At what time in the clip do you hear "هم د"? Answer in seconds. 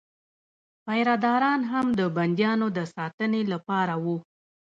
1.71-2.01